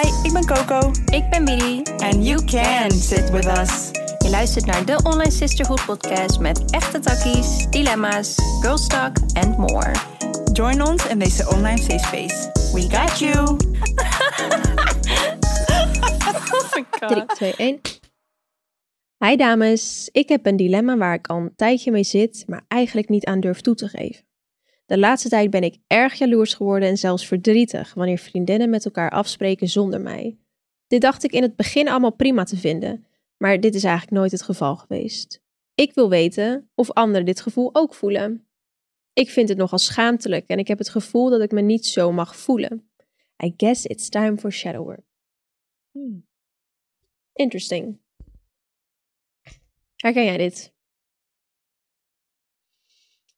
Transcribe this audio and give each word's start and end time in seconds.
Hi, 0.00 0.08
ik 0.22 0.32
ben 0.32 0.46
Coco. 0.46 0.90
Ik 1.12 1.30
ben 1.30 1.44
Billy. 1.44 1.82
And 1.96 2.26
you 2.26 2.44
can 2.44 2.90
sit 2.90 3.30
with 3.30 3.46
us. 3.46 3.90
Je 4.18 4.30
luistert 4.30 4.66
naar 4.66 4.84
de 4.84 5.00
Online 5.02 5.30
Sisterhood 5.30 5.84
podcast 5.84 6.38
met 6.38 6.70
echte 6.70 6.98
takkies, 6.98 7.70
dilemma's, 7.70 8.34
girl 8.60 8.76
talk 8.86 9.16
and 9.32 9.56
more. 9.56 9.92
Join 10.52 10.82
ons 10.82 11.06
in 11.06 11.18
deze 11.18 11.48
online 11.48 11.78
safe 11.78 11.98
space. 11.98 12.50
We 12.72 12.96
got 12.96 13.18
you. 13.18 13.38
oh 16.58 16.74
my 16.74 16.84
3, 17.08 17.26
2, 17.26 17.54
1. 17.56 17.80
Hi 19.24 19.36
dames, 19.36 20.08
ik 20.12 20.28
heb 20.28 20.46
een 20.46 20.56
dilemma 20.56 20.96
waar 20.96 21.14
ik 21.14 21.26
al 21.26 21.36
een 21.36 21.52
tijdje 21.56 21.90
mee 21.90 22.04
zit, 22.04 22.44
maar 22.46 22.64
eigenlijk 22.68 23.08
niet 23.08 23.24
aan 23.24 23.40
durf 23.40 23.60
toe 23.60 23.74
te 23.74 23.88
geven. 23.88 24.29
De 24.90 24.98
laatste 24.98 25.28
tijd 25.28 25.50
ben 25.50 25.62
ik 25.62 25.78
erg 25.86 26.14
jaloers 26.14 26.54
geworden 26.54 26.88
en 26.88 26.96
zelfs 26.96 27.26
verdrietig 27.26 27.94
wanneer 27.94 28.18
vriendinnen 28.18 28.70
met 28.70 28.84
elkaar 28.84 29.10
afspreken 29.10 29.68
zonder 29.68 30.00
mij. 30.00 30.38
Dit 30.86 31.00
dacht 31.00 31.24
ik 31.24 31.32
in 31.32 31.42
het 31.42 31.56
begin 31.56 31.88
allemaal 31.88 32.12
prima 32.12 32.44
te 32.44 32.56
vinden, 32.56 33.06
maar 33.36 33.60
dit 33.60 33.74
is 33.74 33.84
eigenlijk 33.84 34.16
nooit 34.16 34.30
het 34.30 34.42
geval 34.42 34.76
geweest. 34.76 35.42
Ik 35.74 35.94
wil 35.94 36.08
weten 36.08 36.70
of 36.74 36.90
anderen 36.90 37.26
dit 37.26 37.40
gevoel 37.40 37.74
ook 37.74 37.94
voelen. 37.94 38.48
Ik 39.12 39.30
vind 39.30 39.48
het 39.48 39.58
nogal 39.58 39.78
schaamtelijk 39.78 40.48
en 40.48 40.58
ik 40.58 40.68
heb 40.68 40.78
het 40.78 40.88
gevoel 40.88 41.30
dat 41.30 41.40
ik 41.40 41.50
me 41.50 41.60
niet 41.60 41.86
zo 41.86 42.12
mag 42.12 42.36
voelen. 42.36 42.90
I 43.44 43.54
guess 43.56 43.86
it's 43.86 44.08
time 44.08 44.38
for 44.38 44.52
shadow 44.52 44.84
work. 44.84 45.06
Hmm. 45.90 46.26
Interesting. 47.32 48.00
Herken 49.96 50.24
jij 50.24 50.36
dit? 50.36 50.74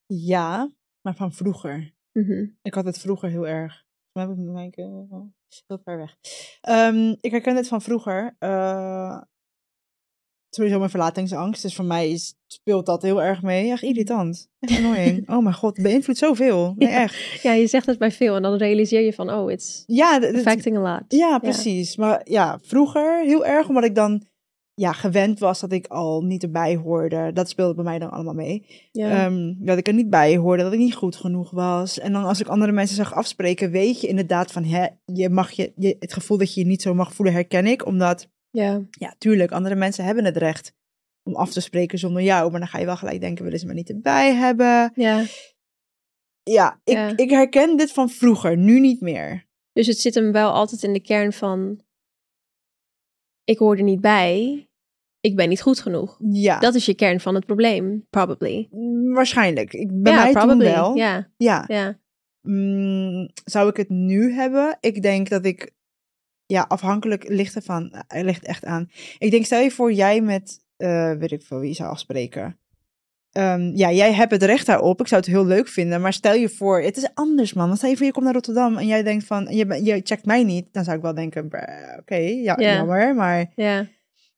Ja, 0.07 0.73
maar 1.02 1.15
van 1.15 1.33
vroeger. 1.33 1.95
Mhm. 2.12 2.47
Ik 2.62 2.74
had 2.74 2.84
het 2.84 2.98
vroeger 2.98 3.29
heel 3.29 3.47
erg. 3.47 3.84
Maar 4.12 4.29
heb 4.29 4.38
ik 4.38 4.45
mijn 4.45 4.73
heel 4.74 5.33
ver 5.84 5.98
weg. 5.98 6.16
Um, 6.68 7.16
ik 7.21 7.30
herken 7.30 7.57
het 7.57 7.68
van 7.68 7.82
vroeger. 7.82 8.37
Uh, 8.40 9.21
sowieso 10.51 10.79
mijn 10.79 10.91
verlatingsangst. 10.91 11.63
Dus 11.63 11.74
voor 11.74 11.85
mij 11.85 12.10
is, 12.10 12.35
speelt 12.46 12.87
dat 12.87 13.02
heel 13.02 13.23
erg 13.23 13.43
mee. 13.43 13.71
Echt 13.71 13.82
irritant. 13.82 14.51
Echt 14.59 14.79
annoying. 14.79 15.30
oh 15.30 15.43
mijn 15.43 15.54
god, 15.54 15.76
het 15.76 15.87
beïnvloedt 15.87 16.18
zoveel. 16.18 16.74
Nee, 16.76 16.88
echt. 16.88 17.43
Ja, 17.43 17.52
je 17.52 17.66
zegt 17.66 17.87
het 17.87 17.98
bij 17.98 18.13
veel 18.13 18.37
en 18.37 18.43
dan 18.43 18.57
realiseer 18.57 19.01
je 19.01 19.13
van, 19.13 19.30
oh, 19.30 19.51
it's 19.51 19.82
ja, 19.87 20.16
affecting 20.16 20.76
a 20.76 20.80
lot. 20.80 21.02
Ja, 21.09 21.38
precies. 21.38 21.95
Ja. 21.95 22.07
Maar 22.07 22.21
ja, 22.24 22.59
vroeger 22.63 23.24
heel 23.24 23.46
erg, 23.46 23.69
omdat 23.69 23.85
ik 23.85 23.95
dan 23.95 24.26
ja, 24.74 24.92
gewend 24.92 25.38
was 25.38 25.60
dat 25.60 25.73
ik 25.73 25.87
al 25.87 26.23
niet 26.23 26.42
erbij 26.42 26.76
hoorde. 26.76 27.32
Dat 27.32 27.48
speelde 27.48 27.74
bij 27.74 27.84
mij 27.84 27.98
dan 27.98 28.10
allemaal 28.10 28.34
mee. 28.34 28.66
Ja. 28.92 29.26
Um, 29.26 29.56
dat 29.59 29.79
ik 29.79 29.87
er 29.87 29.95
niet 29.95 30.10
bij 30.10 30.37
hoorde, 30.37 30.62
dat 30.62 30.73
ik 30.73 30.79
niet 30.79 30.95
goed 30.95 31.16
genoeg 31.16 31.51
was. 31.51 31.98
En 31.98 32.12
dan 32.12 32.24
als 32.24 32.40
ik 32.40 32.46
andere 32.46 32.73
mensen 32.73 32.96
zag 32.96 33.14
afspreken, 33.14 33.70
weet 33.70 34.01
je 34.01 34.06
inderdaad 34.06 34.52
van, 34.52 34.64
hè, 34.64 34.87
je 35.04 35.29
mag 35.30 35.51
je, 35.51 35.73
je, 35.76 35.96
het 35.98 36.12
gevoel 36.12 36.38
dat 36.38 36.54
je 36.54 36.60
je 36.60 36.66
niet 36.66 36.82
zo 36.82 36.95
mag 36.95 37.14
voelen, 37.14 37.34
herken 37.34 37.66
ik. 37.66 37.87
Omdat, 37.87 38.29
ja, 38.51 38.82
ja 38.90 39.14
tuurlijk, 39.18 39.52
andere 39.52 39.74
mensen 39.74 40.04
hebben 40.04 40.24
het 40.24 40.37
recht 40.37 40.74
om 41.23 41.34
af 41.34 41.52
te 41.52 41.60
spreken 41.60 41.98
zonder 41.98 42.23
jou. 42.23 42.51
Maar 42.51 42.60
dan 42.60 42.68
ga 42.68 42.79
je 42.79 42.84
wel 42.84 42.96
gelijk 42.96 43.20
denken, 43.20 43.45
willen 43.45 43.59
ze 43.59 43.66
me 43.66 43.74
niet 43.74 43.90
erbij 43.90 44.34
hebben. 44.34 44.92
Ja. 44.95 45.24
Ja, 46.42 46.80
ik, 46.84 46.95
Ja. 46.95 47.16
ik 47.16 47.30
herken 47.30 47.76
dit 47.76 47.92
van 47.92 48.09
vroeger, 48.09 48.57
nu 48.57 48.80
niet 48.80 49.01
meer. 49.01 49.46
Dus 49.73 49.86
het 49.86 49.98
zit 49.98 50.14
hem 50.14 50.32
wel 50.32 50.51
altijd 50.51 50.82
in 50.82 50.92
de 50.92 51.01
kern 51.01 51.32
van, 51.32 51.80
ik 53.45 53.59
hoor 53.59 53.76
er 53.76 53.82
niet 53.82 54.01
bij, 54.01 54.66
ik 55.21 55.37
ben 55.37 55.48
niet 55.48 55.62
goed 55.62 55.80
genoeg. 55.80 56.18
Ja, 56.30 56.59
Dat 56.59 56.74
is 56.74 56.87
je 56.87 56.95
kern 56.95 57.21
van 57.21 57.35
het 57.35 57.46
probleem, 57.46 58.07
probably. 58.10 58.68
mm, 58.71 59.12
waarschijnlijk. 59.12 59.73
Ik, 59.73 60.02
bij 60.02 60.12
ja, 60.12 60.23
mij 60.23 60.32
probably. 60.32 60.65
toen 60.66 60.74
wel. 60.74 60.95
Ja, 60.96 61.30
ja. 61.37 61.65
ja. 61.66 62.01
Mm, 62.40 63.30
zou 63.45 63.68
ik 63.68 63.76
het 63.76 63.88
nu 63.88 64.32
hebben? 64.32 64.76
Ik 64.81 65.03
denk 65.03 65.28
dat 65.28 65.44
ik, 65.44 65.72
ja, 66.47 66.65
afhankelijk 66.69 67.28
ligt 67.28 67.54
ervan, 67.54 67.88
het 68.06 68.25
ligt 68.25 68.44
echt 68.44 68.65
aan. 68.65 68.91
Ik 69.19 69.31
denk, 69.31 69.44
stel 69.44 69.60
je 69.60 69.70
voor, 69.70 69.93
jij 69.93 70.20
met, 70.20 70.64
eh, 70.76 71.12
weet 71.12 71.32
ik 71.32 71.42
veel 71.42 71.59
wie 71.59 71.74
zou 71.74 71.91
afspreken. 71.91 72.59
Ehm, 73.32 73.76
ja, 73.76 73.91
jij 73.91 74.12
hebt 74.12 74.31
het 74.31 74.43
recht 74.43 74.66
daarop. 74.66 75.00
Ik 75.00 75.06
zou 75.09 75.20
het 75.20 75.31
heel 75.31 75.47
leuk 75.47 75.69
vinden. 75.69 76.00
Maar 76.00 76.12
stel 76.12 76.34
je 76.34 76.48
voor, 76.48 76.81
het 76.82 76.97
is 76.97 77.09
anders, 77.15 77.53
man. 77.53 77.66
Want 77.66 77.78
stel 77.78 77.91
je 77.91 77.97
voor, 77.97 78.06
je 78.06 78.12
komt 78.12 78.25
naar 78.25 78.34
Rotterdam 78.34 78.76
en 78.76 78.87
jij 78.87 79.03
denkt 79.03 79.25
van, 79.25 79.47
je, 79.56 79.81
je 79.84 80.00
checkt 80.04 80.25
mij 80.25 80.44
niet. 80.44 80.72
Dan 80.72 80.84
zou 80.84 80.97
ik 80.97 81.03
wel 81.03 81.15
denken, 81.15 81.44
oké, 81.98 82.16
ja, 82.16 82.54
Ja. 82.59 82.75
jammer. 82.75 83.15
Maar 83.15 83.53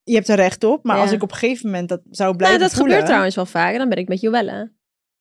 je 0.05 0.15
hebt 0.15 0.29
er 0.29 0.37
recht 0.37 0.65
op. 0.65 0.85
Maar 0.85 0.99
als 0.99 1.13
ik 1.13 1.23
op 1.23 1.31
een 1.31 1.37
gegeven 1.37 1.67
moment 1.71 1.89
dat 1.89 2.01
zou 2.11 2.25
Nou, 2.29 2.37
blijven 2.37 2.61
dat 2.61 2.71
voelen. 2.71 2.89
gebeurt 2.91 3.07
trouwens 3.07 3.35
wel 3.35 3.47
vaak. 3.47 3.73
En 3.73 3.79
dan 3.79 3.89
ben 3.89 3.99
ik 3.99 4.09
met 4.09 4.21
Joelle. 4.21 4.73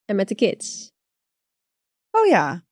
En 0.06 0.16
met 0.16 0.28
de 0.28 0.36
kids. 0.36 0.92
Oh 2.12 2.26
ja. 2.28 2.66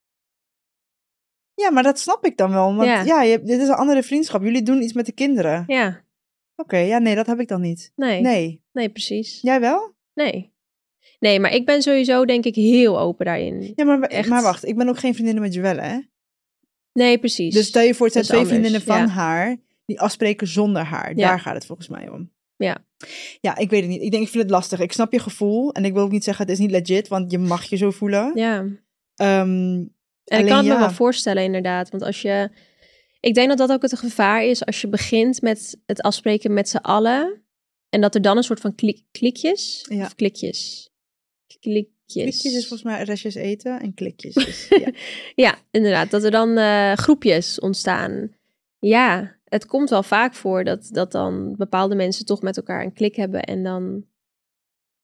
Ja, 1.53 1.72
maar 1.72 1.84
dat 1.84 2.00
snap 2.00 2.25
ik 2.25 2.38
dan 2.38 2.51
wel. 2.51 2.75
Want 2.75 3.06
Ja. 3.07 3.22
je, 3.22 3.41
dit 3.41 3.61
is 3.61 3.67
een 3.67 3.73
andere 3.73 4.03
vriendschap. 4.03 4.41
Jullie 4.44 4.63
doen 4.63 4.81
iets 4.81 4.94
met 4.94 5.06
de 5.06 5.11
kinderen. 5.11 5.63
Ja, 5.67 6.01
Oké, 6.56 6.78
ja, 6.78 6.97
nee, 6.97 7.16
dat 7.16 7.25
heb 7.28 7.40
ik 7.40 7.47
dan 7.47 7.61
niet. 7.61 7.91
nee. 7.95 8.22
Nee. 8.22 8.63
Nee, 8.72 8.90
precies. 8.90 9.41
Jij 9.41 9.59
wel? 9.59 9.94
Nee. 10.13 10.50
Nee, 11.21 11.39
maar 11.39 11.53
ik 11.53 11.65
ben 11.65 11.81
sowieso 11.81 12.25
denk 12.25 12.45
ik 12.45 12.55
heel 12.55 12.99
open 12.99 13.25
daarin. 13.25 13.73
Ja, 13.75 13.85
maar, 13.85 14.01
Echt? 14.01 14.29
maar 14.29 14.41
wacht, 14.41 14.67
ik 14.67 14.77
ben 14.77 14.89
ook 14.89 14.99
geen 14.99 15.13
vriendinnen 15.13 15.43
met 15.43 15.53
Joelle, 15.53 15.81
hè? 15.81 15.99
Nee, 16.93 17.19
precies. 17.19 17.53
Dus 17.53 17.67
stel 17.67 17.83
je 17.83 17.93
voor, 17.93 18.05
het 18.05 18.13
zijn 18.13 18.25
twee 18.25 18.39
anders, 18.39 18.57
vriendinnen 18.57 18.87
van 18.87 18.97
ja. 18.97 19.07
haar 19.07 19.57
die 19.85 19.99
afspreken 19.99 20.47
zonder 20.47 20.83
haar. 20.83 21.09
Ja. 21.15 21.27
Daar 21.27 21.39
gaat 21.39 21.53
het 21.53 21.65
volgens 21.65 21.87
mij 21.87 22.09
om. 22.09 22.31
Ja. 22.55 22.77
Ja, 23.41 23.57
ik 23.57 23.69
weet 23.69 23.81
het 23.81 23.89
niet. 23.89 24.01
Ik 24.01 24.11
denk, 24.11 24.23
ik 24.23 24.29
vind 24.29 24.43
het 24.43 24.51
lastig. 24.51 24.79
Ik 24.79 24.91
snap 24.91 25.11
je 25.11 25.19
gevoel. 25.19 25.71
En 25.71 25.85
ik 25.85 25.93
wil 25.93 26.03
ook 26.03 26.11
niet 26.11 26.23
zeggen, 26.23 26.45
het 26.45 26.53
is 26.53 26.59
niet 26.59 26.71
legit, 26.71 27.07
want 27.07 27.31
je 27.31 27.37
mag 27.37 27.63
je 27.63 27.77
zo 27.77 27.91
voelen. 27.91 28.31
Ja. 28.35 28.65
Ehm, 29.15 29.85
En 30.25 30.39
ik 30.39 30.45
kan 30.45 30.57
het 30.57 30.65
me 30.65 30.77
wel 30.77 30.91
voorstellen, 30.91 31.43
inderdaad. 31.43 31.89
Want 31.89 32.03
als 32.03 32.21
je. 32.21 32.49
Ik 33.19 33.33
denk 33.33 33.49
dat 33.49 33.57
dat 33.57 33.71
ook 33.71 33.81
het 33.81 33.99
gevaar 33.99 34.43
is 34.43 34.65
als 34.65 34.81
je 34.81 34.87
begint 34.87 35.41
met 35.41 35.77
het 35.85 36.01
afspreken 36.01 36.53
met 36.53 36.69
z'n 36.69 36.77
allen. 36.77 37.43
En 37.89 38.01
dat 38.01 38.15
er 38.15 38.21
dan 38.21 38.37
een 38.37 38.43
soort 38.43 38.59
van 38.59 38.75
klik, 38.75 39.01
klikjes. 39.11 39.85
Ja. 39.89 40.05
Of 40.05 40.15
klikjes. 40.15 40.91
Klikjes. 41.61 41.95
klikjes 42.05 42.53
is 42.53 42.67
volgens 42.67 42.83
mij 42.83 43.03
restjes 43.03 43.35
eten 43.35 43.79
en 43.79 43.94
klikjes. 43.94 44.35
Is, 44.35 44.67
ja. 44.83 44.91
Ja, 45.35 45.57
inderdaad. 45.72 46.11
Dat 46.11 46.23
er 46.23 46.31
dan 46.31 46.57
eh, 46.57 46.94
groepjes 46.94 47.59
ontstaan. 47.59 48.35
Ja, 48.79 49.35
het 49.45 49.66
komt 49.66 49.89
wel 49.89 50.03
vaak 50.03 50.33
voor 50.33 50.63
dat, 50.63 50.89
dat 50.91 51.11
dan 51.11 51.55
bepaalde 51.57 51.95
mensen 51.95 52.25
toch 52.25 52.41
met 52.41 52.57
elkaar 52.57 52.83
een 52.83 52.94
klik 52.94 53.16
hebben. 53.16 53.41
En 53.41 53.63
dan 53.63 54.05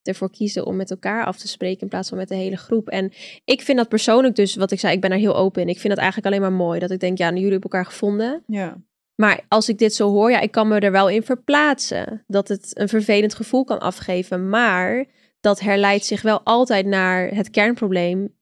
ervoor 0.02 0.32
kiezen 0.32 0.66
om 0.66 0.76
met 0.76 0.92
elkaar 0.92 1.26
af 1.26 1.38
te 1.38 1.48
spreken 1.48 1.82
in 1.82 1.88
plaats 1.88 2.10
van 2.10 2.18
met 2.18 2.28
de 2.28 2.36
hele 2.36 2.58
groep. 2.58 2.90
En 2.90 3.12
ik 3.46 3.62
vind 3.62 3.78
dat 3.78 3.90
persoonlijk 3.90 4.36
dus, 4.36 4.56
wat 4.56 4.72
ik 4.72 4.80
zei, 4.80 4.94
ik 4.94 5.02
ben 5.02 5.12
er 5.12 5.18
heel 5.18 5.36
open 5.36 5.62
in. 5.62 5.70
Ik 5.70 5.80
vind 5.80 5.94
dat 5.94 6.04
eigenlijk 6.04 6.28
alleen 6.28 6.42
maar 6.42 6.66
mooi. 6.66 6.80
Dat 6.80 6.92
ik 6.92 7.00
denk, 7.00 7.18
ja, 7.18 7.28
jullie 7.28 7.52
hebben 7.52 7.62
elkaar 7.62 7.86
gevonden. 7.86 8.44
ja. 8.48 8.78
Maar 9.16 9.46
als 9.48 9.70
ik 9.70 9.78
dit 9.78 9.94
zo 9.94 10.10
hoor, 10.10 10.32
ja, 10.32 10.40
ik 10.40 10.52
kan 10.52 10.68
me 10.68 10.80
er 10.80 10.92
wel 10.92 11.10
in 11.10 11.24
verplaatsen. 11.24 12.24
Dat 12.28 12.48
het 12.48 12.72
een 12.74 12.90
vervelend 12.90 13.36
gevoel 13.36 13.64
kan 13.64 13.80
afgeven. 13.80 14.50
Maar 14.50 15.06
dat 15.48 15.60
herleidt 15.60 16.06
zich 16.06 16.22
wel 16.22 16.42
altijd 16.44 16.86
naar 16.86 17.28
het 17.28 17.50
kernprobleem. 17.50 18.36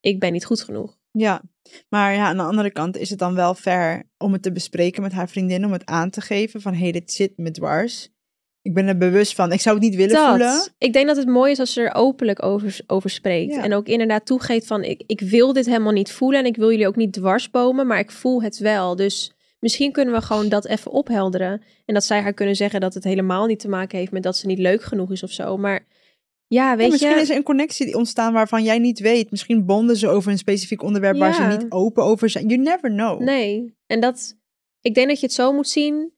Ik 0.00 0.20
ben 0.20 0.32
niet 0.32 0.44
goed 0.44 0.62
genoeg. 0.62 0.98
Ja, 1.10 1.42
maar 1.88 2.14
ja, 2.14 2.26
aan 2.26 2.36
de 2.36 2.42
andere 2.42 2.70
kant 2.70 2.96
is 2.96 3.10
het 3.10 3.18
dan 3.18 3.34
wel 3.34 3.54
fair 3.54 4.02
om 4.18 4.32
het 4.32 4.42
te 4.42 4.52
bespreken 4.52 5.02
met 5.02 5.12
haar 5.12 5.28
vriendin, 5.28 5.64
om 5.64 5.72
het 5.72 5.86
aan 5.86 6.10
te 6.10 6.20
geven 6.20 6.60
van, 6.60 6.72
hé, 6.72 6.78
hey, 6.78 6.92
dit 6.92 7.12
zit 7.12 7.32
me 7.36 7.50
dwars. 7.50 8.08
Ik 8.62 8.74
ben 8.74 8.86
er 8.86 8.98
bewust 8.98 9.34
van. 9.34 9.52
Ik 9.52 9.60
zou 9.60 9.74
het 9.74 9.84
niet 9.84 9.94
willen 9.94 10.28
voelen. 10.28 10.72
Ik 10.78 10.92
denk 10.92 11.06
dat 11.06 11.16
het 11.16 11.28
mooi 11.28 11.50
is 11.50 11.58
als 11.58 11.72
ze 11.72 11.82
er 11.82 11.94
openlijk 11.94 12.42
over, 12.42 12.80
over 12.86 13.10
spreekt. 13.10 13.54
Ja. 13.54 13.64
En 13.64 13.74
ook 13.74 13.86
inderdaad 13.86 14.26
toegeeft 14.26 14.66
van, 14.66 14.82
ik, 14.82 15.02
ik 15.06 15.20
wil 15.20 15.52
dit 15.52 15.66
helemaal 15.66 15.92
niet 15.92 16.12
voelen. 16.12 16.40
En 16.40 16.46
ik 16.46 16.56
wil 16.56 16.70
jullie 16.70 16.86
ook 16.86 16.96
niet 16.96 17.12
dwarsbomen, 17.12 17.86
maar 17.86 17.98
ik 17.98 18.10
voel 18.10 18.42
het 18.42 18.58
wel. 18.58 18.96
Dus 18.96 19.32
misschien 19.58 19.92
kunnen 19.92 20.14
we 20.14 20.20
gewoon 20.20 20.48
dat 20.48 20.66
even 20.66 20.90
ophelderen. 20.90 21.62
En 21.84 21.94
dat 21.94 22.04
zij 22.04 22.20
haar 22.20 22.32
kunnen 22.32 22.56
zeggen 22.56 22.80
dat 22.80 22.94
het 22.94 23.04
helemaal 23.04 23.46
niet 23.46 23.60
te 23.60 23.68
maken 23.68 23.98
heeft 23.98 24.12
met 24.12 24.22
dat 24.22 24.36
ze 24.36 24.46
niet 24.46 24.58
leuk 24.58 24.82
genoeg 24.82 25.10
is 25.10 25.22
of 25.22 25.30
zo. 25.30 25.56
Maar 25.56 25.86
ja, 26.52 26.76
weet 26.76 26.86
Ja, 26.86 26.92
misschien 26.92 27.14
je... 27.14 27.20
is 27.20 27.30
er 27.30 27.36
een 27.36 27.42
connectie 27.42 27.86
die 27.86 27.96
ontstaan 27.96 28.32
waarvan 28.32 28.62
jij 28.62 28.78
niet 28.78 28.98
weet. 28.98 29.30
Misschien 29.30 29.66
bonden 29.66 29.96
ze 29.96 30.08
over 30.08 30.30
een 30.30 30.38
specifiek 30.38 30.82
onderwerp 30.82 31.18
waar 31.18 31.34
ze 31.34 31.42
niet 31.42 31.66
open 31.68 32.02
over 32.02 32.30
zijn. 32.30 32.48
You 32.48 32.60
never 32.60 32.90
know. 32.90 33.20
Nee, 33.20 33.76
en 33.86 34.00
dat, 34.00 34.36
ik 34.80 34.94
denk 34.94 35.08
dat 35.08 35.20
je 35.20 35.26
het 35.26 35.34
zo 35.34 35.52
moet 35.52 35.68
zien 35.68 36.12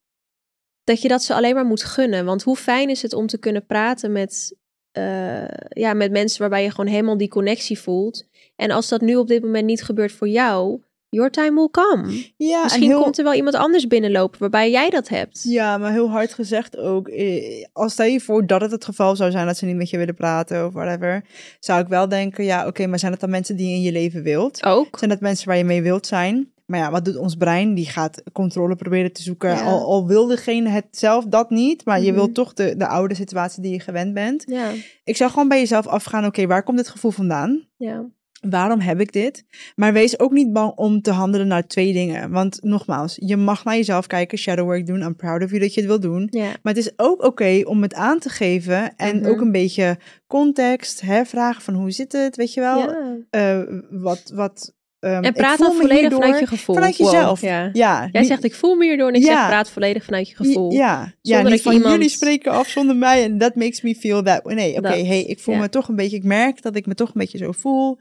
dat 0.85 1.03
je 1.03 1.08
dat 1.08 1.23
ze 1.23 1.35
alleen 1.35 1.55
maar 1.55 1.64
moet 1.64 1.85
gunnen. 1.85 2.25
Want 2.25 2.43
hoe 2.43 2.56
fijn 2.56 2.88
is 2.88 3.03
het 3.03 3.12
om 3.12 3.26
te 3.26 3.38
kunnen 3.38 3.67
praten 3.67 4.12
met, 4.12 4.56
eh, 4.91 5.49
ja, 5.69 5.93
met 5.94 6.11
mensen 6.11 6.41
waarbij 6.41 6.62
je 6.62 6.70
gewoon 6.70 6.91
helemaal 6.91 7.17
die 7.17 7.29
connectie 7.29 7.79
voelt. 7.79 8.26
En 8.56 8.70
als 8.70 8.88
dat 8.88 9.00
nu 9.00 9.17
op 9.17 9.29
dit 9.29 9.43
moment 9.43 9.67
niet 9.67 9.82
gebeurt 9.82 10.12
voor 10.12 10.29
jou, 10.29 10.82
your 11.14 11.31
time 11.31 11.55
will 11.55 11.69
come. 11.70 12.25
Ja, 12.37 12.62
Misschien 12.62 12.82
en 12.84 12.88
heel, 12.90 13.02
komt 13.02 13.19
er 13.19 13.25
wel 13.25 13.34
iemand 13.34 13.55
anders 13.55 13.87
binnenlopen 13.87 14.38
waarbij 14.40 14.70
jij 14.70 14.90
dat 14.90 15.08
hebt. 15.08 15.43
ja, 15.43 15.78
maar 15.78 15.93
heel 15.93 16.11
hard 16.11 16.34
gezegd 16.34 16.76
ook. 16.76 17.08
eh, 17.08 17.64
Als 17.72 17.93
stel 17.93 18.06
je 18.06 18.20
voor 18.20 18.46
dat 18.46 18.61
het 18.61 18.70
het 18.70 18.84
geval 18.84 19.16
zou 19.16 19.31
zijn 19.31 19.46
dat 19.46 19.56
ze 19.56 19.66
niet 19.66 19.76
met 19.76 19.90
je 19.90 19.99
willen 19.99 20.14
praten 20.14 20.66
of 20.66 20.72
whatever. 20.72 21.25
Zou 21.61 21.81
ik 21.81 21.88
wel 21.88 22.08
denken, 22.08 22.44
ja, 22.44 22.66
oké, 22.66 22.87
maar 22.87 22.99
zijn 22.99 23.12
het 23.12 23.20
dan 23.20 23.31
mensen 23.31 23.56
die 23.56 23.69
je 23.69 23.75
in 23.75 23.82
je 23.82 23.93
leven 23.93 24.22
wilt? 24.22 24.64
Ook. 24.64 24.99
Zijn 24.99 25.11
dat 25.11 25.20
mensen 25.20 25.49
waar 25.49 25.56
je 25.56 25.64
mee 25.64 25.82
wilt 25.82 26.06
zijn? 26.06 26.52
Maar 26.66 26.78
ja, 26.81 26.90
wat 26.90 27.05
doet 27.05 27.17
ons 27.17 27.34
brein? 27.34 27.75
Die 27.75 27.87
gaat 27.87 28.22
controle 28.32 28.76
proberen 28.76 29.12
te 29.12 29.22
zoeken. 29.22 29.50
Ja. 29.50 29.62
Al, 29.62 29.84
al 29.84 30.06
wil 30.06 30.26
degene 30.26 30.69
het 30.69 30.87
zelf 30.90 31.25
dat 31.25 31.50
niet, 31.50 31.84
maar 31.84 32.00
je 32.00 32.06
Mhm. 32.06 32.14
wilt 32.14 32.34
toch 32.34 32.52
de, 32.52 32.76
de 32.76 32.87
oude 32.87 33.14
situatie 33.14 33.62
die 33.62 33.72
je 33.72 33.81
gewend 33.81 34.14
bent. 34.14 34.44
Ja, 34.46 34.70
Ik 35.05 35.17
zou 35.17 35.31
gewoon 35.31 35.49
bij 35.49 35.58
jezelf 35.58 35.87
afgaan, 35.87 36.25
oké, 36.26 36.46
waar 36.46 36.62
komt 36.62 36.76
dit 36.76 36.88
gevoel 36.88 37.10
vandaan? 37.10 37.67
ja. 37.76 38.05
Waarom 38.50 38.81
heb 38.81 39.00
ik 39.00 39.12
dit? 39.12 39.44
Maar 39.76 39.93
wees 39.93 40.19
ook 40.19 40.32
niet 40.32 40.52
bang 40.52 40.73
om 40.76 41.02
te 41.02 41.11
handelen 41.11 41.46
naar 41.46 41.67
twee 41.67 41.93
dingen. 41.93 42.31
Want 42.31 42.58
nogmaals, 42.62 43.17
je 43.20 43.37
mag 43.37 43.64
naar 43.64 43.76
jezelf 43.76 44.06
kijken, 44.06 44.38
shadow 44.38 44.64
work 44.64 44.87
doen. 44.87 45.00
I'm 45.00 45.17
proud 45.17 45.43
of 45.43 45.49
you 45.49 45.61
dat 45.61 45.75
je 45.75 45.81
het 45.81 45.88
wil 45.88 46.00
doen. 46.00 46.29
Maar 46.32 46.75
het 46.75 46.76
is 46.76 46.93
ook 46.96 47.23
oké 47.25 47.61
om 47.64 47.82
het 47.82 47.94
aan 47.94 48.19
te 48.19 48.29
geven 48.29 48.96
en 48.96 49.17
Mhm. 49.20 49.26
ook 49.29 49.41
een 49.41 49.52
beetje 49.52 49.99
context, 50.26 51.00
hè, 51.00 51.25
vragen 51.25 51.62
van 51.62 51.75
hoe 51.75 51.91
zit 51.91 52.12
het, 52.12 52.37
weet 52.37 52.55
je 52.55 52.61
wel? 52.61 52.94
Eh, 53.31 53.61
wat, 53.91 54.31
wat, 54.35 54.73
ehm, 55.00 55.23
En 55.23 55.32
praat 55.32 55.58
dan 55.58 55.73
volledig 55.73 56.00
hierdoor- 56.00 56.20
vanuit 56.23 56.41
je 56.41 56.46
gevoel. 56.46 56.75
Vanuit 56.75 56.96
Wow, 56.96 57.12
jezelf. 57.12 57.41
Ja. 57.41 57.70
Ja, 57.73 58.08
Jij 58.12 58.23
zegt 58.25 58.44
ik 58.44 58.55
voel 58.55 58.75
me 58.75 58.85
hierdoor 58.85 59.08
en 59.08 59.14
ik 59.14 59.23
Ja. 59.25 59.26
zeg 59.38 59.46
praat 59.46 59.70
volledig 59.70 60.05
vanuit 60.05 60.29
je 60.29 60.37
gevoel. 60.37 60.73
Ja, 60.73 60.79
ja 60.79 61.35
Zonder 61.35 61.41
niet 61.43 61.44
dat 61.50 61.58
je 61.58 61.62
van 61.62 61.73
iemand- 61.73 61.94
jullie 61.94 62.08
spreken 62.08 62.52
af 62.52 62.69
zonder 62.69 62.96
mij 62.96 63.23
en 63.25 63.38
that 63.38 63.55
makes 63.55 63.81
me 63.81 63.94
feel 63.94 64.23
that. 64.23 64.44
Nee, 64.44 64.76
oké, 64.76 64.88
hey, 64.88 65.23
ik 65.23 65.41
voel 65.41 65.55
me 65.55 65.69
toch 65.69 65.88
een 65.88 65.96
beetje, 65.96 66.17
ik 66.17 66.25
merk 66.25 66.62
dat 66.62 66.76
ik 66.76 66.87
me 66.87 66.94
toch 66.94 67.08
een 67.08 67.20
beetje 67.20 67.38
zo 67.38 67.52
voel. 67.52 67.99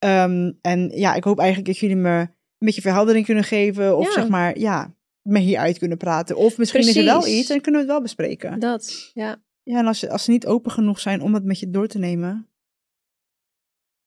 Ehm, 0.00 0.52
en 0.60 0.88
ja, 0.88 1.14
ik 1.14 1.24
hoop 1.24 1.38
eigenlijk 1.38 1.68
dat 1.68 1.78
jullie 1.78 1.96
me 1.96 2.18
een 2.18 2.66
beetje 2.66 2.80
verheldering 2.80 3.24
kunnen 3.24 3.44
geven 3.44 3.96
of 3.96 4.06
Ja. 4.06 4.12
zeg 4.12 4.28
maar, 4.28 4.58
ja, 4.58 4.94
me 5.22 5.38
hieruit 5.38 5.78
kunnen 5.78 5.98
praten. 5.98 6.36
Of 6.36 6.58
misschien 6.58 6.80
is 6.80 6.96
er 6.96 7.04
wel 7.04 7.26
iets 7.26 7.50
en 7.50 7.60
kunnen 7.60 7.80
we 7.80 7.86
het 7.86 7.94
wel 7.94 8.02
bespreken. 8.02 8.60
Dat, 8.60 9.10
ja. 9.14 9.42
Ja, 9.62 9.78
en 9.78 9.86
als 9.86 9.98
ze, 9.98 10.10
als 10.10 10.24
ze 10.24 10.30
niet 10.30 10.46
open 10.46 10.70
genoeg 10.70 11.00
zijn 11.00 11.20
om 11.22 11.34
het 11.34 11.44
met 11.44 11.58
je 11.58 11.70
door 11.70 11.86
te 11.86 11.98
nemen, 11.98 12.48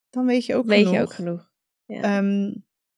dan 0.09 0.25
weet 0.25 0.45
je 0.45 0.55
ook 0.55 0.65
Weet 0.65 0.77
genoeg. 0.77 0.93
je 0.93 1.01
ook 1.01 1.13
genoeg. 1.13 1.51
Ja. 1.85 2.01
Ehm, 2.01 2.53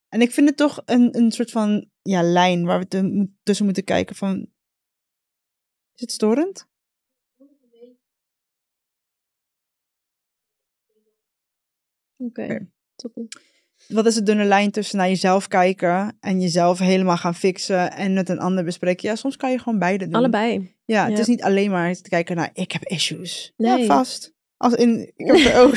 en 0.10 0.22
ik 0.22 0.32
vind 0.32 0.48
het 0.48 0.58
toch 0.58 0.82
een, 0.86 1.18
een 1.18 1.32
soort 1.32 1.52
van 1.52 1.90
ja, 2.02 2.22
lijn 2.24 2.66
waar 2.66 2.80
we 2.80 2.88
te- 2.88 3.30
tussen 3.44 3.66
moeten 3.66 3.84
kijken 3.84 4.16
van... 4.16 4.40
Is 5.94 6.02
het 6.02 6.12
storend? 6.12 6.68
Oké. 7.38 7.96
oké. 12.18 12.68
Toppie. 12.96 13.28
Wat 13.88 14.06
is 14.06 14.16
de 14.16 14.24
dunne 14.24 14.44
lijn 14.44 14.72
tussen 14.72 14.98
naar 14.98 15.08
jezelf 15.08 15.48
kijken 15.48 16.18
en 16.20 16.42
jezelf 16.42 16.80
helemaal 16.80 17.18
gaan 17.18 17.36
fixen 17.36 17.92
en 17.92 18.14
met 18.14 18.30
een 18.30 18.40
ander 18.40 18.64
bespreken? 18.64 19.10
Ja, 19.10 19.16
soms 19.16 19.38
kan 19.38 19.52
je 19.52 19.60
gewoon 19.60 19.80
beide 19.80 20.06
doen. 20.06 20.14
Allebei. 20.16 20.74
Ja, 20.86 21.04
het 21.04 21.14
Ja. 21.14 21.20
is 21.20 21.28
niet 21.28 21.42
alleen 21.44 21.72
maar 21.72 21.94
te 21.96 22.10
kijken 22.10 22.36
naar 22.36 22.50
ik 22.54 22.72
heb 22.72 22.84
issues. 22.86 23.54
Ja, 23.58 23.76
Nee. 23.76 23.86
vast. 23.86 24.34
Als 24.58 24.74
in, 24.74 25.12
ik 25.16 25.26
heb 25.28 25.54
er 25.54 25.60
ook. 25.62 25.74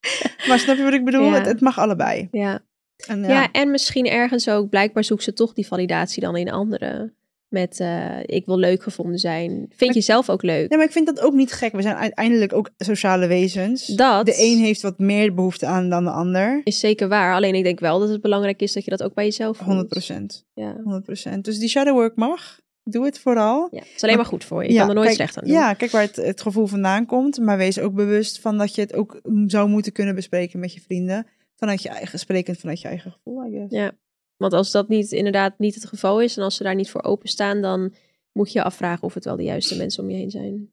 maar 0.48 0.58
snap 0.58 0.76
je 0.76 0.82
wat 0.82 0.92
ik 0.92 1.04
bedoel? 1.04 1.24
Ja. 1.24 1.32
Het, 1.34 1.46
het 1.46 1.60
mag 1.60 1.78
allebei. 1.78 2.28
Ja. 2.32 2.60
En, 3.06 3.20
Ja. 3.20 3.28
ja. 3.28 3.50
en 3.52 3.70
misschien 3.70 4.06
ergens 4.06 4.48
ook, 4.48 4.68
blijkbaar 4.68 5.04
zoekt 5.04 5.22
ze 5.22 5.32
toch 5.32 5.52
die 5.52 5.66
validatie 5.66 6.22
dan 6.22 6.36
in 6.36 6.50
anderen. 6.50 7.14
Met 7.54 7.80
eh, 7.80 8.18
ik 8.26 8.46
wil 8.46 8.58
leuk 8.58 8.82
gevonden 8.82 9.18
zijn. 9.18 9.66
Vind 9.76 9.94
je 9.94 10.00
zelf 10.00 10.30
ook 10.30 10.42
leuk? 10.42 10.70
Ja, 10.70 10.76
maar 10.76 10.86
ik 10.86 10.92
vind 10.92 11.06
dat 11.06 11.20
ook 11.20 11.32
niet 11.32 11.52
gek. 11.52 11.72
We 11.72 11.82
zijn 11.82 11.96
uiteindelijk 11.96 12.52
ook 12.52 12.70
sociale 12.78 13.26
wezens. 13.26 13.86
Dat 13.86 14.26
De 14.26 14.34
een 14.36 14.58
heeft 14.58 14.82
wat 14.82 14.98
meer 14.98 15.34
behoefte 15.34 15.66
aan 15.66 15.90
dan 15.90 16.04
de 16.04 16.10
ander. 16.10 16.60
is 16.64 16.80
zeker 16.80 17.08
waar. 17.08 17.34
Alleen 17.34 17.54
ik 17.54 17.64
denk 17.64 17.80
wel 17.80 17.98
dat 17.98 18.08
het 18.08 18.20
belangrijk 18.20 18.62
is 18.62 18.72
dat 18.72 18.84
je 18.84 18.90
dat 18.90 19.02
ook 19.02 19.14
bij 19.14 19.24
jezelf 19.24 19.56
voelt. 19.56 19.68
100 19.68 19.88
procent. 19.88 20.44
Ja. 20.54 20.76
100 20.84 21.44
Dus 21.44 21.58
die 21.58 21.68
shadow 21.68 21.94
work 21.94 22.16
mag. 22.16 22.60
Doe 22.82 23.04
het 23.04 23.18
vooral. 23.18 23.68
ja. 23.70 23.78
Het 23.78 23.88
is 23.96 24.02
alleen 24.02 24.16
maar 24.16 24.24
goed 24.24 24.44
voor 24.44 24.62
je. 24.64 24.72
Je 24.72 24.78
kan 24.78 24.88
er 24.88 24.94
nooit 24.94 25.06
kijk, 25.06 25.18
slecht 25.18 25.38
aan 25.38 25.44
doen. 25.44 25.52
Ja, 25.52 25.74
kijk 25.74 25.90
waar 25.90 26.02
het, 26.02 26.16
het 26.16 26.40
gevoel 26.40 26.66
vandaan 26.66 27.06
komt. 27.06 27.38
Maar 27.38 27.56
wees 27.56 27.78
ook 27.78 27.94
bewust 27.94 28.40
van 28.40 28.58
dat 28.58 28.74
je 28.74 28.80
het 28.80 28.94
ook 28.94 29.20
zou 29.46 29.68
moeten 29.68 29.92
kunnen 29.92 30.14
bespreken 30.14 30.60
met 30.60 30.74
je 30.74 30.80
vrienden. 30.80 31.26
Vanuit 31.56 31.82
je 31.82 31.88
eigen, 31.88 32.18
sprekend 32.18 32.58
vanuit 32.58 32.80
je 32.80 32.88
eigen 32.88 33.12
gevoel. 33.12 33.66
Ja. 33.68 33.92
Want 34.36 34.52
als 34.52 34.70
dat 34.70 34.88
niet 34.88 35.12
inderdaad 35.12 35.58
niet 35.58 35.74
het 35.74 35.84
geval 35.86 36.20
is 36.20 36.36
en 36.36 36.42
als 36.42 36.56
ze 36.56 36.62
daar 36.62 36.74
niet 36.74 36.90
voor 36.90 37.02
openstaan, 37.02 37.62
dan 37.62 37.94
moet 38.32 38.52
je 38.52 38.58
je 38.58 38.64
afvragen 38.64 39.02
of 39.02 39.14
het 39.14 39.24
wel 39.24 39.36
de 39.36 39.42
juiste 39.42 39.76
mensen 39.76 40.02
om 40.02 40.10
je 40.10 40.16
heen 40.16 40.30
zijn. 40.30 40.72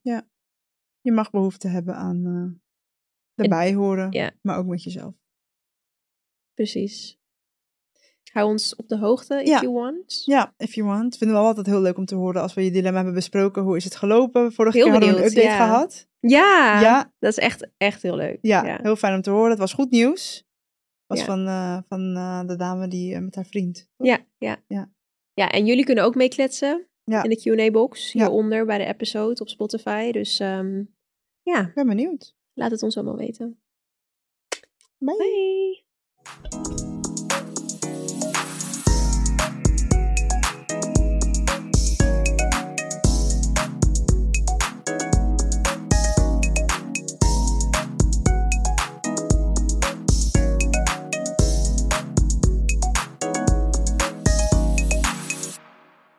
Je 1.02 1.12
mag 1.12 1.30
behoefte 1.30 1.68
hebben 1.68 1.96
aan 1.96 2.26
eh 2.26 3.44
erbij 3.44 3.74
horen, 3.74 4.12
ja. 4.12 4.32
maar 4.42 4.58
ook 4.58 4.66
met 4.66 4.84
jezelf. 4.84 5.14
Precies. 6.54 7.20
Hou 8.32 8.48
ons 8.48 8.76
op 8.76 8.88
de 8.88 8.98
hoogte 8.98 9.42
if 9.42 9.48
Ja. 9.48 9.62
you 9.62 9.74
want. 9.74 10.22
Ja, 10.26 10.54
if 10.58 10.74
you 10.74 10.88
want. 10.88 11.18
Vinden 11.18 11.36
we 11.36 11.42
wel 11.42 11.50
altijd 11.50 11.66
heel 11.66 11.82
leuk 11.82 11.98
om 11.98 12.06
te 12.06 12.16
horen 12.16 12.42
als 12.42 12.54
we 12.54 12.64
je 12.64 12.72
dilemma 12.72 12.96
hebben 12.96 13.14
besproken. 13.14 13.64
Hoe 13.64 13.78
is 13.78 13.84
het 13.84 13.96
gelopen? 13.96 14.54
Vorige 14.54 14.78
Heel 14.78 14.86
keer 14.86 14.94
hadden 14.94 15.10
we 15.10 15.16
een 15.16 15.22
benieuwd, 15.22 15.46
update 15.46 15.64
ja. 15.64 15.66
gehad. 15.74 16.08
Ja, 16.20 16.82
Ja, 16.82 17.14
dat 17.20 17.32
is 17.32 17.38
echt, 17.38 17.68
echt 17.78 18.02
heel 18.02 18.16
leuk. 18.16 18.38
Ja, 18.42 18.80
heel 18.82 18.96
fijn 18.96 19.16
om 19.16 19.22
te 19.22 19.30
horen. 19.30 19.50
Het 19.50 19.60
was 19.60 19.74
goed 19.74 19.92
nieuws. 19.92 20.46
Was 21.12 21.20
Ja. 21.20 21.26
van, 21.26 21.48
eh, 21.48 21.78
van 21.88 22.16
eh, 22.16 22.48
de 22.48 22.56
dame 22.56 22.88
die 22.88 23.16
eh, 23.16 23.22
met 23.22 23.36
haar 23.36 23.46
vriend. 23.46 23.88
Ja, 23.98 24.20
ja. 24.38 24.64
Ja. 24.68 24.92
Ja, 25.34 25.50
en 25.50 25.66
jullie 25.66 25.86
kunnen 25.86 26.04
ook 26.04 26.16
meekletsen 26.16 26.88
in 27.06 27.30
de 27.30 27.36
Q&A-box 27.42 28.12
hieronder 28.12 28.66
bij 28.66 28.78
de 28.78 28.86
episode 28.86 29.42
op 29.42 29.50
Spotify. 29.50 30.12
Dus 30.12 30.40
ehm, 30.40 30.84
ja, 31.42 31.68
Ik 31.68 31.74
ben 31.74 31.88
benieuwd. 31.88 32.36
laat 32.54 32.72
het 32.72 32.84
ons 32.84 32.96
allemaal 32.98 33.18
weten. 33.18 33.62
Bye. 34.98 35.16
Bye! 36.50 36.91